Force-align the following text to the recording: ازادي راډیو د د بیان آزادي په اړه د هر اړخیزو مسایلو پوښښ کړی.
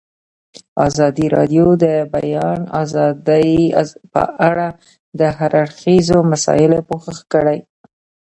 ازادي 0.87 1.25
راډیو 1.35 1.65
د 1.77 1.77
د 1.83 1.85
بیان 2.13 2.59
آزادي 2.81 3.49
په 4.13 4.23
اړه 4.49 4.67
د 5.19 5.21
هر 5.37 5.51
اړخیزو 5.63 6.17
مسایلو 6.31 6.85
پوښښ 6.89 7.17
کړی. 7.33 7.59